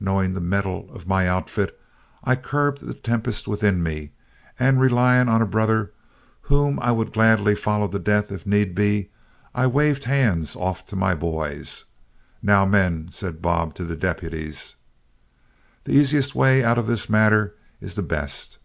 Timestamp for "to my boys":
10.86-11.84